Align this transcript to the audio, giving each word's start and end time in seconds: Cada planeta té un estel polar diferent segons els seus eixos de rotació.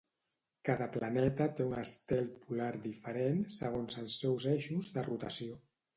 Cada 0.69 0.85
planeta 0.93 1.47
té 1.59 1.67
un 1.73 1.83
estel 1.83 2.25
polar 2.47 2.71
diferent 2.87 3.45
segons 3.59 4.03
els 4.05 4.17
seus 4.23 4.49
eixos 4.57 4.91
de 4.97 5.05
rotació. 5.11 5.61